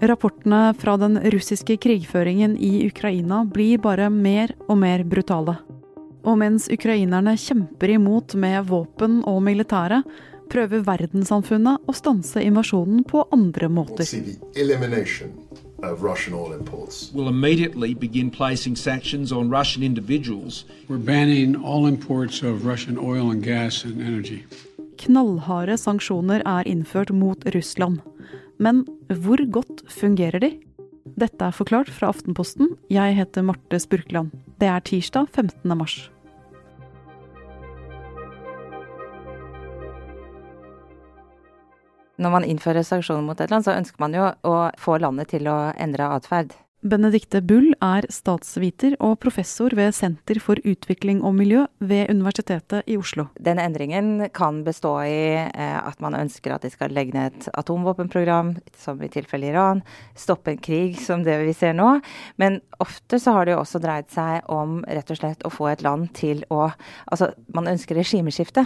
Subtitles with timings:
[0.00, 5.56] Rapportene fra den russiske krigføringen i Ukraina blir bare mer og mer brutale.
[6.26, 10.02] Og mens ukrainerne kjemper imot med våpen og militære,
[10.52, 14.04] prøver verdenssamfunnet å stanse invasjonen på andre måter.
[15.82, 17.12] Of Russian oil imports.
[17.14, 20.64] We'll immediately begin placing sanctions on Russian individuals.
[20.88, 24.44] We're banning all imports of Russian oil and gas and energy.
[24.96, 28.00] Knallharde sanksjoner er innført mot Russland.
[28.58, 30.54] Men hvor godt fungerer de?
[31.16, 32.72] Dette er forklart fra Aftenposten.
[32.90, 34.32] Jeg heter Marte Spurkland.
[34.60, 35.76] Det er tirsdag 15.
[35.76, 35.96] mars.
[42.16, 45.48] Når man innfører sanksjoner mot et land, så ønsker man jo å få landet til
[45.52, 46.56] å endre atferd.
[46.86, 52.98] Benedicte Bull er statsviter og professor ved Senter for utvikling og miljø ved Universitetet i
[53.00, 53.26] Oslo.
[53.42, 57.48] Denne endringen kan bestå i eh, at man ønsker at de skal legge ned et
[57.58, 59.82] atomvåpenprogram, som i tilfelle Iran,
[60.14, 61.96] stoppe en krig som det vi ser nå.
[62.38, 65.72] Men ofte så har det jo også dreid seg om rett og slett å få
[65.72, 66.66] et land til å
[67.06, 68.64] Altså, man ønsker regimeskifte.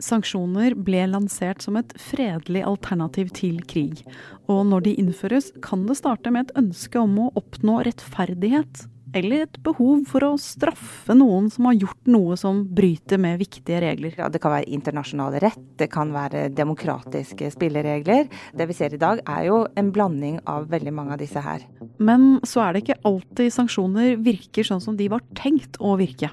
[0.00, 4.02] Sanksjoner ble lansert som et fredelig alternativ til krig,
[4.50, 9.44] og når de innføres, kan det starte med et ønske om å oppnå rettferdighet eller
[9.44, 14.14] et behov for å straffe noen som har gjort noe som bryter med viktige regler.
[14.18, 18.28] Ja, det kan være internasjonal rett, det kan være demokratiske spilleregler.
[18.56, 21.64] Det vi ser i dag er jo en blanding av veldig mange av disse her.
[21.98, 26.30] Men så er det ikke alltid sanksjoner virker sånn som de var tenkt å virke.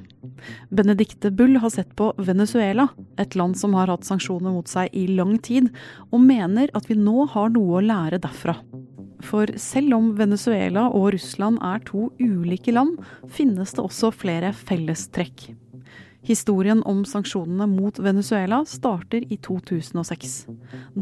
[0.69, 5.07] Benedicte Bull har sett på Venezuela, et land som har hatt sanksjoner mot seg i
[5.17, 5.71] lang tid,
[6.11, 8.57] og mener at vi nå har noe å lære derfra.
[9.25, 15.49] For selv om Venezuela og Russland er to ulike land, finnes det også flere fellestrekk.
[16.27, 20.33] Historien om sanksjonene mot Venezuela starter i 2006.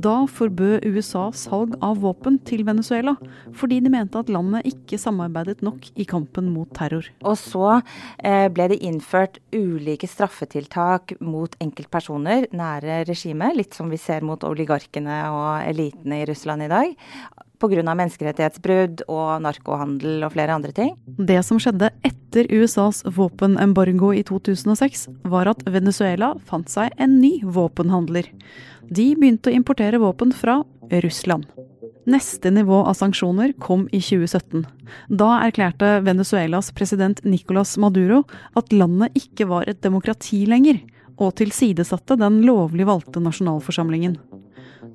[0.06, 3.16] Da forbød USA salg av våpen til Venezuela,
[3.58, 7.10] fordi de mente at landet ikke samarbeidet nok i kampen mot terror.
[7.26, 7.80] Og så
[8.20, 14.46] eh, ble det innført ulike straffetiltak mot enkeltpersoner nære regimet, litt som vi ser mot
[14.46, 16.94] oligarkene og elitene i Russland i dag
[17.70, 17.96] pga.
[17.96, 20.94] menneskerettighetsbrudd og narkohandel og flere andre ting.
[21.18, 27.40] Det som skjedde etter USAs våpenembargo i 2006, var at Venezuela fant seg en ny
[27.44, 28.30] våpenhandler.
[28.86, 30.62] De begynte å importere våpen fra
[30.92, 31.48] Russland.
[32.06, 34.62] Neste nivå av sanksjoner kom i 2017.
[35.10, 38.22] Da erklærte Venezuelas president Nicolas Maduro
[38.54, 40.84] at landet ikke var et demokrati lenger,
[41.18, 44.20] og tilsidesatte den lovlig valgte nasjonalforsamlingen.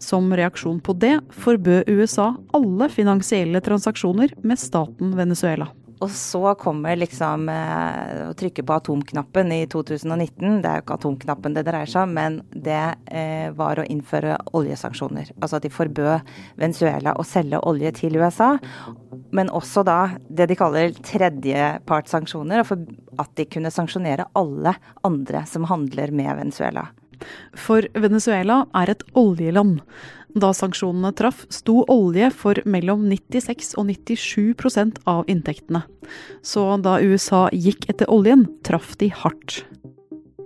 [0.00, 5.69] Som reaksjon på det forbød USA alle finansielle transaksjoner med staten Venezuela.
[6.00, 10.62] Og så kommer liksom eh, å trykke på atomknappen i 2019.
[10.62, 12.81] Det er jo ikke atomknappen det dreier seg om, men det
[13.12, 15.34] eh, var å innføre oljesanksjoner.
[15.37, 18.55] Altså at de forbød Venezuela å selge olje til USA.
[19.37, 22.65] Men også da det de kaller tredjepartssanksjoner,
[23.21, 24.75] at de kunne sanksjonere alle
[25.05, 26.88] andre som handler med Venezuela.
[27.58, 29.81] For Venezuela er et oljeland.
[30.38, 35.82] Da sanksjonene traff, sto olje for mellom 96 og 97% av inntektene.
[36.42, 39.64] Så da USA gikk etter oljen, traff de hardt.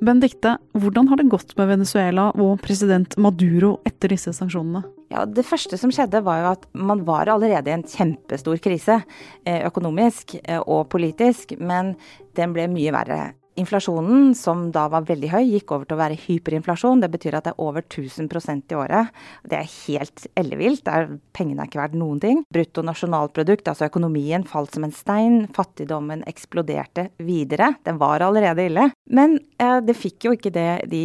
[0.05, 4.85] Benedicte, hvordan har det gått med Venezuela og president Maduro etter disse sanksjonene?
[5.13, 9.03] Ja, Det første som skjedde var jo at man var allerede i en kjempestor krise,
[9.47, 11.95] eh, økonomisk eh, og politisk, men
[12.35, 13.35] den ble mye verre.
[13.61, 17.03] Inflasjonen, som da var veldig høy, gikk over til å være hyperinflasjon.
[17.05, 19.13] Det betyr at det er over 1000% i året.
[19.47, 20.91] Det er helt ellevilt.
[21.37, 22.43] Pengene er ikke verdt noen ting.
[22.55, 25.45] Brutto nasjonalprodukt, altså økonomien, falt som en stein.
[25.55, 27.75] Fattigdommen eksploderte videre.
[27.87, 28.89] Den var allerede ille.
[29.15, 31.05] Men eh, det fikk jo ikke det de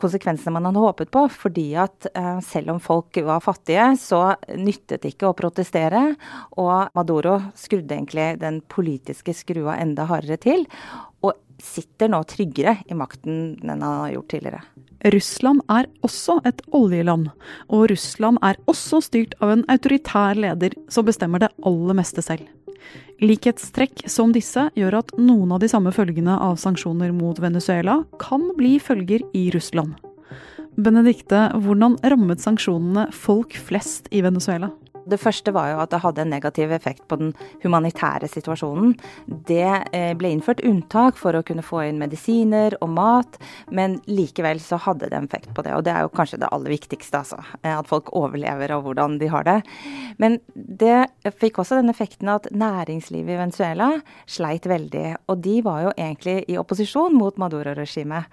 [0.00, 1.26] konsekvensene man hadde håpet på.
[1.32, 4.22] Fordi at eh, selv om folk var fattige, så
[4.56, 6.02] nyttet det ikke å protestere.
[6.60, 10.66] Og Maduro skrudde egentlig den politiske skrua enda hardere til.
[11.24, 14.62] Og sitter nå tryggere i makten enn han har gjort tidligere.
[15.12, 17.30] Russland er også et oljeland,
[17.72, 22.44] og Russland er også styrt av en autoritær leder som bestemmer det aller meste selv.
[23.20, 28.50] Likhetstrekk som disse gjør at noen av de samme følgene av sanksjoner mot Venezuela kan
[28.56, 29.98] bli følger i Russland.
[30.80, 34.70] Benedicte, hvordan rammet sanksjonene folk flest i Venezuela?
[35.10, 37.32] Det første var jo at det hadde en negativ effekt på den
[37.64, 38.94] humanitære situasjonen.
[39.26, 39.66] Det
[39.96, 43.40] eh, ble innført unntak for å kunne få inn medisiner og mat,
[43.74, 45.74] men likevel så hadde det en effekt på det.
[45.76, 47.40] Og det er jo kanskje det aller viktigste, altså.
[47.62, 49.58] Eh, at folk overlever og hvordan de har det.
[50.22, 53.92] Men det fikk også den effekten at næringslivet i Venezuela
[54.30, 55.06] sleit veldig.
[55.30, 58.30] Og de var jo egentlig i opposisjon mot Maduro-regimet.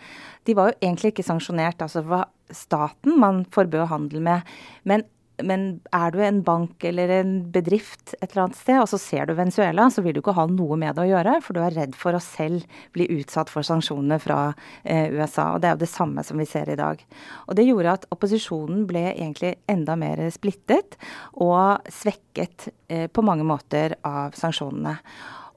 [0.47, 1.81] De var jo egentlig ikke sanksjonert.
[1.81, 4.41] altså det var staten man forbød handel med.
[4.83, 5.03] Men
[5.45, 9.28] men er du en bank eller en bedrift et eller annet sted, og så ser
[9.28, 11.75] du Venezuela, så vil du ikke ha noe med det å gjøre, for du er
[11.78, 14.39] redd for å selv bli utsatt for sanksjonene fra
[14.84, 15.51] eh, USA.
[15.54, 17.01] Og det er jo det samme som vi ser i dag.
[17.45, 20.98] Og det gjorde at opposisjonen ble egentlig enda mer splittet
[21.34, 24.98] og svekket eh, på mange måter av sanksjonene.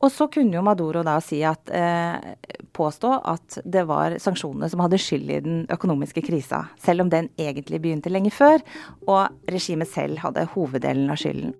[0.01, 2.35] Og så kunne jo Maduro da si at, eh,
[2.73, 7.29] påstå at det var sanksjonene som hadde skyld i den økonomiske krisa, selv om den
[7.37, 8.63] egentlig begynte lenge før,
[9.07, 11.55] og regimet selv hadde hoveddelen av skylden.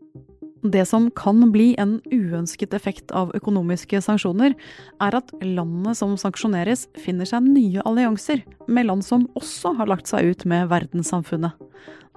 [0.63, 4.55] Det som kan bli en uønsket effekt av økonomiske sanksjoner,
[5.01, 10.13] er at landene som sanksjoneres, finner seg nye allianser med land som også har lagt
[10.13, 11.57] seg ut med verdenssamfunnet.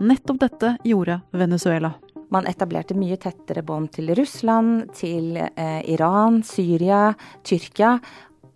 [0.03, 1.93] Nettopp dette gjorde Venezuela.
[2.33, 7.11] Man etablerte mye tettere bånd til Russland, til eh, Iran, Syria,
[7.45, 7.97] Tyrkia.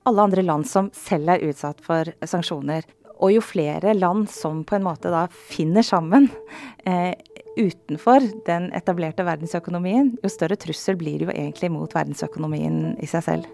[0.07, 2.87] Alle andre land som selv er utsatt for sanksjoner.
[3.21, 6.29] Og jo flere land som på en måte da finner sammen
[6.85, 7.13] eh,
[7.57, 13.25] utenfor den etablerte verdensøkonomien, jo større trussel blir det jo egentlig mot verdensøkonomien i seg
[13.25, 13.53] selv.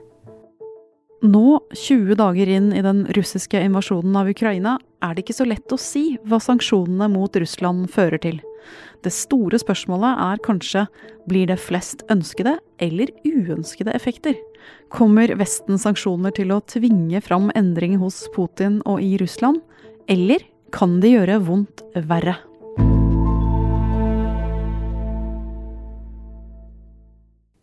[1.23, 5.71] Nå, 20 dager inn i den russiske invasjonen av Ukraina, er det ikke så lett
[5.71, 8.41] å si hva sanksjonene mot Russland fører til.
[9.03, 10.85] Det store spørsmålet er kanskje
[11.29, 14.37] blir det flest ønskede eller uønskede effekter?
[14.93, 19.61] Kommer Vestens sanksjoner til å tvinge fram endring hos Putin og i Russland,
[20.07, 20.43] eller
[20.73, 22.37] kan de gjøre vondt verre?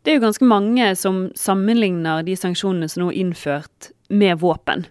[0.00, 4.86] Det er jo ganske mange som sammenligner de sanksjonene som nå er innført, med våpen.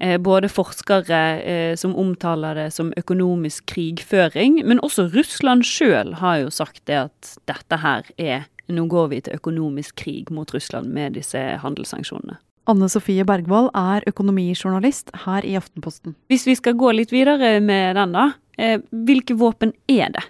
[0.00, 6.44] Eh, både forskere eh, som omtaler det som økonomisk krigføring, men også Russland sjøl har
[6.44, 10.90] jo sagt det at dette her er Nå går vi til økonomisk krig mot Russland
[10.92, 12.34] med disse handelssanksjonene.
[12.68, 16.12] Anne Sofie Bergvold er økonomijournalist her i Aftenposten.
[16.28, 18.26] Hvis vi skal gå litt videre med den, da.
[18.60, 20.26] Eh, hvilke våpen er det?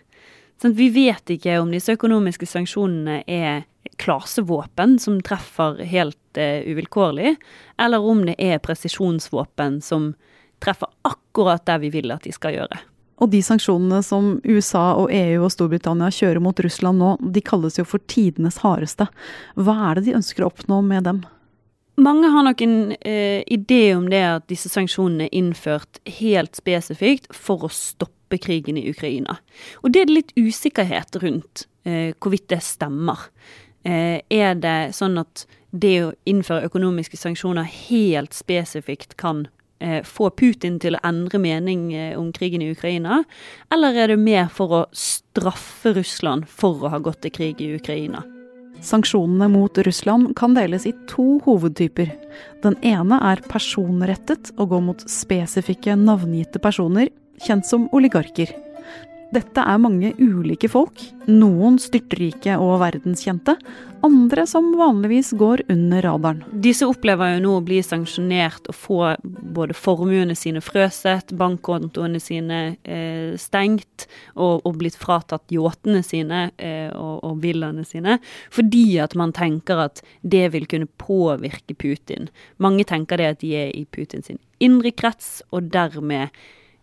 [0.62, 7.37] Sånn, vi vet ikke om disse økonomiske sanksjonene er klasevåpen som treffer helt uh, uvilkårlig,
[7.81, 10.12] eller om det er presisjonsvåpen som
[10.62, 12.81] treffer akkurat der vi vil at de skal gjøre.
[13.19, 17.79] Og de sanksjonene som USA og EU og Storbritannia kjører mot Russland nå, de kalles
[17.81, 19.08] jo for tidenes hardeste.
[19.58, 21.25] Hva er det de ønsker å oppnå med dem?
[21.99, 27.26] Mange har nok en eh, idé om det at disse sanksjonene er innført helt spesifikt
[27.35, 29.40] for å stoppe krigen i Ukraina.
[29.82, 33.26] Og det er det litt usikkerhet rundt eh, hvorvidt det stemmer.
[33.87, 39.47] Eh, er det sånn at det å innføre økonomiske sanksjoner helt spesifikt kan
[39.81, 43.23] eh, få Putin til å endre mening eh, om krigen i Ukraina,
[43.73, 47.75] eller er det mer for å straffe Russland for å ha gått til krig i
[47.77, 48.25] Ukraina?
[48.85, 52.13] Sanksjonene mot Russland kan deles i to hovedtyper.
[52.63, 57.11] Den ene er personrettet og går mot spesifikke navngitte personer,
[57.43, 58.55] kjent som oligarker.
[59.29, 63.59] Dette er mange ulike folk, noen styrtrike og verdenskjente,
[64.07, 66.41] andre som vanligvis går under radaren.
[66.65, 72.61] Disse opplever jo nå å bli sanksjonert og få både formuene sine frøset, bankkontoene sine
[72.89, 78.17] eh, stengt og, og, blitt fratatt yachtene sine eh, og, og villaene sine,
[78.55, 82.31] fordi at man tenker at det vil kunne påvirke Putin.
[82.57, 86.33] Mange tenker det at de er i Putins indre krets, og dermed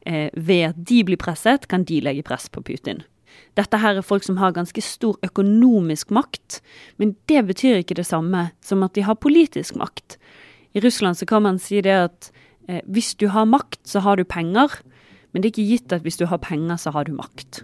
[0.05, 3.01] ved at de blir presset, kan de legge press på Putin.
[3.55, 6.59] Dette her er folk som har ganske stor økonomisk makt,
[6.99, 10.17] men det betyr ikke det samme som at de har politisk makt.
[10.75, 12.31] I Russland så kan man si det at
[12.67, 14.81] eh, hvis du har makt, så har du penger,
[15.31, 17.63] men det er ikke gitt at hvis du har penger, så har du makt.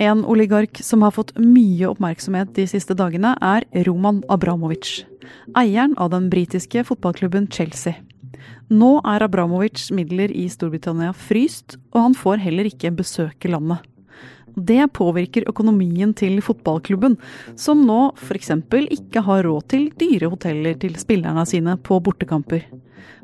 [0.00, 5.02] En oligark som har fått mye oppmerksomhet de siste dagene, er Roman Abramovic,
[5.58, 7.98] eieren av den britiske fotballklubben Chelsea.
[8.72, 13.82] Nå er Abramovic midler i Storbritannia fryst, og han får heller ikke besøke landet.
[14.52, 17.16] Det påvirker økonomien til fotballklubben,
[17.56, 18.50] som nå f.eks.
[18.92, 22.66] ikke har råd til dyre hoteller til spillerne sine på bortekamper.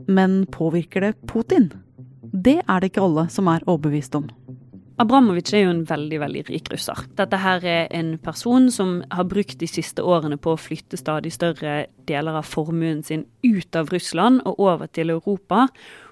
[0.08, 1.70] Men påvirker det Putin?
[2.32, 4.28] Det er det ikke alle som er overbevist om.
[4.98, 7.04] Abramovic er jo en veldig veldig rik russer.
[7.18, 11.30] Dette her er en person som har brukt de siste årene på å flytte stadig
[11.36, 15.68] større deler av formuen sin ut av Russland og over til Europa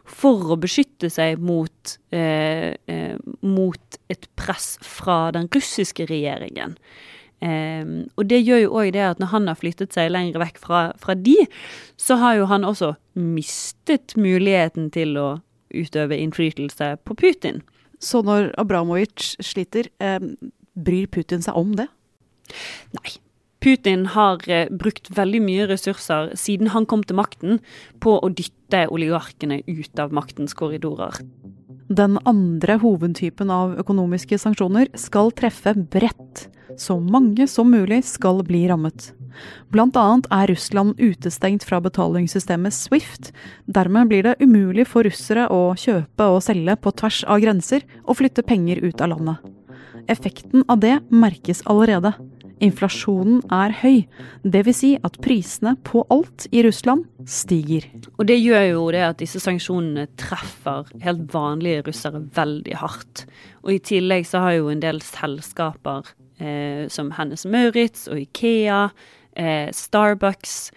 [0.07, 6.79] for å beskytte seg mot, eh, eh, mot et press fra den russiske regjeringen.
[7.37, 10.57] Um, og det gjør jo òg det at når han har flyttet seg lenger vekk
[10.63, 11.37] fra, fra de,
[12.01, 15.29] så har jo han også mistet muligheten til å
[15.75, 17.61] utøve innflytelse på Putin.
[18.03, 20.21] Så når Abramovic sliter, eh,
[20.77, 21.89] bryr Putin seg om det?
[22.97, 23.17] Nei.
[23.67, 27.61] Putin har eh, brukt veldig mye ressurser siden han kom til makten
[28.05, 31.19] på å dytte oligarkene ut av maktens korridorer.
[31.89, 36.49] Den andre hovedtypen av økonomiske sanksjoner skal treffe bredt.
[36.77, 39.13] Så mange som mulig skal bli rammet.
[39.73, 43.33] Blant annet er Russland utestengt fra betalingssystemet Swift.
[43.67, 48.19] Dermed blir det umulig for russere å kjøpe og selge på tvers av grenser og
[48.21, 49.53] flytte penger ut av landet.
[50.09, 52.15] Effekten av det merkes allerede.
[52.63, 54.07] Inflasjonen er høy,
[54.47, 54.77] dvs.
[54.79, 57.85] Si at prisene på alt i Russland stiger.
[58.17, 63.27] Og det gjør jo det at disse sanksjonene treffer helt vanlige russere veldig hardt.
[63.65, 66.09] Og i tillegg så har jo en del selskaper
[66.41, 68.87] eh, som Hennes Maurits og Ikea,
[69.37, 70.71] eh, Starbucks,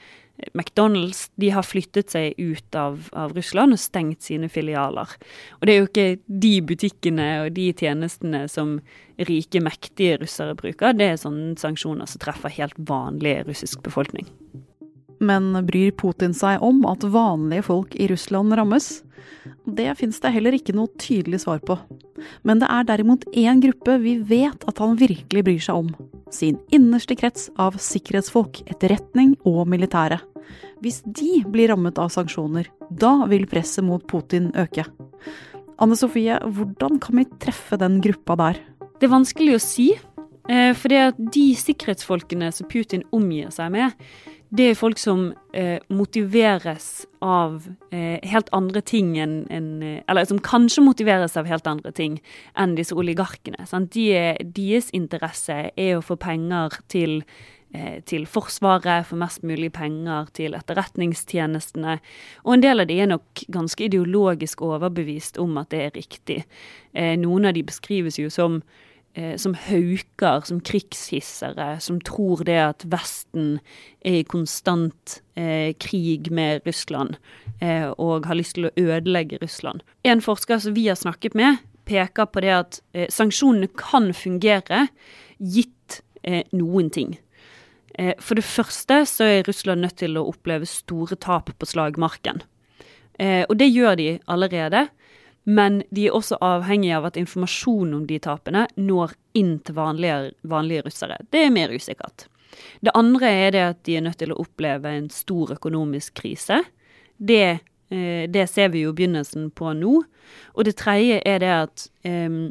[0.53, 5.11] McDonald's de har flyttet seg ut av, av, Russland og stengt sine filialer.
[5.59, 8.77] Og det er jo ikke de butikkene og de tjenestene som
[9.19, 10.95] rike, mektige russere bruker.
[10.95, 14.29] Det er sånne sanksjoner som treffer helt vanlig russisk befolkning.
[15.19, 19.01] Men bryr Putin seg om at vanlige folk i Russland rammes?
[19.67, 21.75] Det fins det heller ikke noe tydelig svar på.
[22.47, 25.91] Men det er derimot én gruppe vi vet at han virkelig bryr seg om.
[26.31, 30.19] Sin innerste krets av sikkerhetsfolk, etterretning og militære.
[30.83, 34.85] Hvis de blir rammet av sanksjoner, da vil presset mot Putin øke.
[35.79, 38.59] Anne Sofie, hvordan kan vi treffe den gruppa der?
[38.99, 39.89] Det er vanskelig å si.
[40.49, 43.93] Eh, for de sikkerhetsfolkene som Putin omgir seg med,
[44.49, 49.69] det er folk som eh, motiveres av eh, helt andre ting enn en,
[50.09, 52.17] Eller som kanskje motiveres av helt andre ting
[52.57, 53.67] enn disse oligarkene.
[53.93, 54.07] De,
[54.41, 57.21] deres interesse er å få penger til,
[57.77, 61.99] eh, til Forsvaret, få mest mulig penger til etterretningstjenestene.
[62.43, 66.43] Og en del av de er nok ganske ideologisk overbevist om at det er riktig.
[66.97, 68.63] Eh, noen av de beskrives jo som
[69.41, 73.57] som hauker, som krigshissere, som tror det at Vesten
[74.05, 77.17] er i konstant eh, krig med Russland
[77.59, 79.83] eh, og har lyst til å ødelegge Russland.
[80.07, 84.87] En forsker som vi har snakket med, peker på det at eh, sanksjonene kan fungere
[85.39, 87.17] gitt eh, noen ting.
[87.95, 92.43] Eh, for det første så er Russland nødt til å oppleve store tap på slagmarken.
[93.19, 94.87] og det gjør de allerede.
[95.43, 100.33] Men de er også avhengige av at informasjonen om de tapene når inn til vanlige,
[100.41, 101.17] vanlige russere.
[101.31, 102.27] Det er mer usikkert.
[102.81, 106.61] Det andre er det at de er nødt til å oppleve en stor økonomisk krise.
[107.17, 110.01] Det, eh, det ser vi jo begynnelsen på nå.
[110.55, 112.49] Og det tredje er det at eh,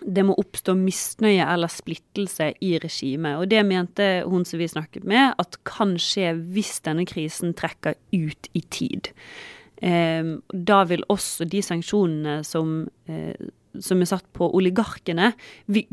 [0.00, 3.38] det må oppstå misnøye eller splittelse i regimet.
[3.38, 7.98] Og det mente hun som vi snakket med, at kan skje hvis denne krisen trekker
[8.12, 9.12] ut i tid.
[9.82, 13.34] Ehm, da vil også de sanksjonene som, eh,
[13.82, 15.32] som er satt på oligarkene,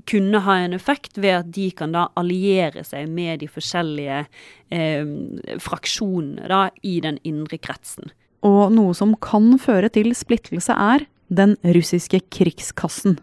[0.05, 4.25] kunne ha en effekt ved at de kan da alliere seg med de forskjellige
[4.71, 5.13] eh,
[5.57, 8.11] fraksjonene da, i den indre kretsen.
[8.45, 13.17] Og noe som kan føre til splittelse, er den russiske krigskassen.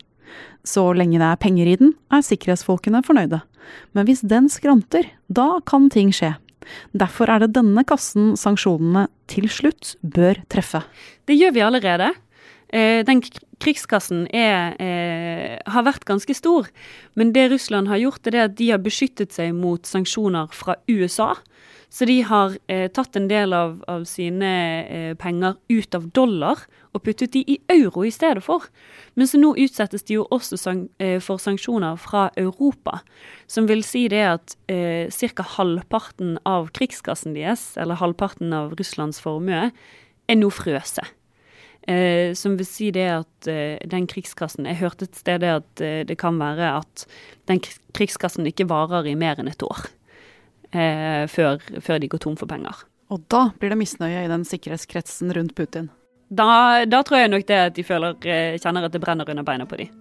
[0.66, 3.40] Så lenge det er penger i den, er sikkerhetsfolkene fornøyde.
[3.94, 6.34] Men hvis den skranter, da kan ting skje.
[6.96, 10.82] Derfor er det denne kassen sanksjonene til slutt bør treffe.
[11.26, 12.12] Det gjør vi allerede.
[12.74, 13.22] Eh, den
[13.62, 16.68] krigskassen er, eh, har vært ganske stor.
[17.14, 21.34] Men det Russland har gjort, er at de har beskyttet seg mot sanksjoner fra USA.
[21.88, 24.50] Så de har eh, tatt en del av, av sine
[24.84, 28.66] eh, penger ut av dollar og puttet de i euro i stedet for.
[29.14, 33.00] Men så nå utsettes de jo også sang, eh, for sanksjoner fra Europa.
[33.46, 35.46] Som vil si det at eh, ca.
[35.56, 39.70] halvparten av krigskassen deres, eller halvparten av Russlands formue,
[40.26, 41.14] er nå frøset.
[41.86, 46.00] Eh, som vil si det at eh, den krigskassen Jeg hørte et sted at eh,
[46.02, 47.04] det kan være at
[47.46, 47.60] den
[47.94, 49.84] krigskassen ikke varer i mer enn et år
[50.74, 52.82] eh, før, før, de går tom for penger.
[53.14, 55.92] Og da blir det misnøye i den sikkerhetskretsen rundt Putin?
[56.26, 59.46] Da, da tror jeg nok det at de føler, eh, kjenner at det brenner under
[59.46, 59.92] beina på dem.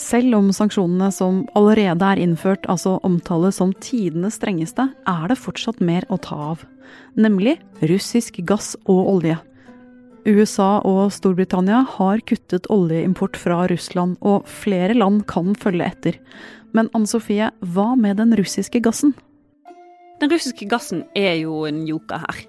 [0.00, 5.82] Selv om sanksjonene som allerede er innført altså omtales som tidenes strengeste, er det fortsatt
[5.84, 6.62] mer å ta av.
[7.18, 9.36] Nemlig russisk gass og olje.
[10.22, 16.18] USA og Storbritannia har kuttet oljeimport fra Russland, og flere land kan følge etter.
[16.72, 19.16] Men Anne Sofie, hva med den russiske gassen?
[20.22, 22.44] Den russiske gassen er jo en joker her.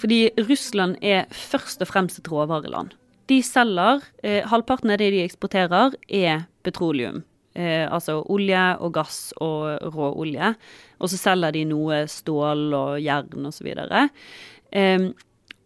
[0.00, 2.94] Fordi Russland er først og fremst et råvareland.
[3.28, 7.20] De selger eh, Halvparten av det de eksporterer, er petroleum.
[7.52, 10.54] Eh, altså olje og gass og råolje.
[10.98, 13.68] Og så selger de noe stål og jern osv.
[14.72, 15.10] Eh,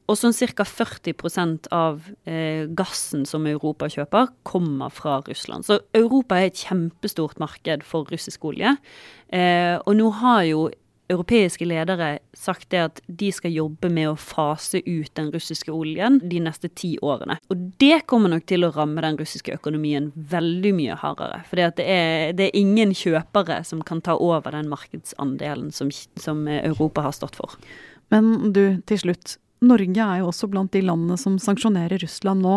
[0.05, 0.67] og sånn ca.
[0.69, 5.65] 40% av eh, gassen som Europa kjøper, kommer fra Russland.
[5.65, 8.77] Så Europa er et kjempestort marked for russisk olje.
[9.33, 10.67] Eh, og nå har jo
[11.13, 16.17] europeiske ledere sagt det at de skal jobbe med å fase ut den russiske oljen
[16.23, 17.37] de neste ti årene.
[17.53, 21.43] Og det kommer nok til å ramme den russiske økonomien veldig mye hardere.
[21.51, 21.87] For det,
[22.39, 27.37] det, er ingen kjøpere som kan ta over den markedsandelen som, som Europa har stått
[27.41, 27.57] for.
[28.13, 29.39] Men du, til slutt.
[29.63, 32.57] Norge er jo også blant de landene som sanksjonerer Russland nå.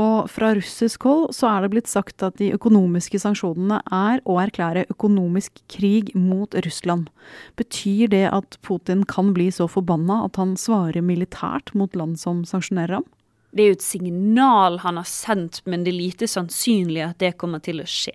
[0.00, 4.38] Og fra russisk hold så er det blitt sagt at de økonomiske sanksjonene er å
[4.42, 7.12] erklære økonomisk krig mot Russland.
[7.60, 12.42] Betyr det at Putin kan bli så forbanna at han svarer militært mot land som
[12.48, 13.06] sanksjonerer ham?
[13.52, 17.36] Det er jo et signal han har sendt, men det er lite sannsynlig at det
[17.40, 18.12] kommer til å skje.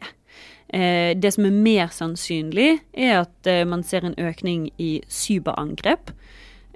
[0.73, 6.13] Eh, det som er mer sannsynlig, er at eh, man ser en økning i cyberangrep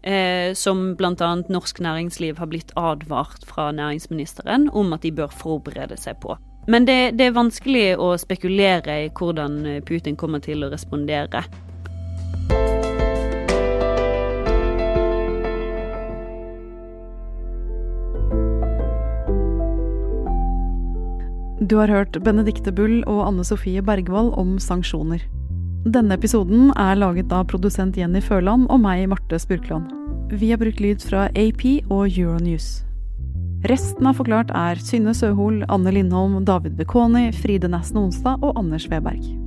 [0.07, 1.29] eh, som bl.a.
[1.51, 6.39] norsk næringsliv har blitt advart fra næringsministeren om at de bør forberede seg på.
[6.67, 11.45] Men det, det er vanskelig å spekulere i hvordan Putin kommer til å respondere.
[21.67, 25.23] Du har hørt Benedicte Bull og Anne Sofie Bergvold om sanksjoner.
[25.87, 29.87] Denne episoden er laget av produsent Jenny Førland og meg, Marte Spurkland.
[30.35, 32.81] Vi har brukt lyd fra AP og Euronews.
[33.71, 38.89] Resten av Forklart er Synne Søhol, Anne Lindholm, David Bekoni, Fride Næssen Onsdag og Anders
[38.91, 39.46] Weberg.